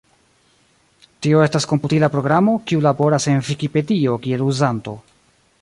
Tio 1.25 1.43
estas 1.49 1.69
komputila 1.73 2.09
programo, 2.15 2.57
kiu 2.71 2.83
laboras 2.89 3.31
en 3.35 3.47
Vikipedio 3.51 4.21
kiel 4.25 4.47
uzanto. 4.53 4.99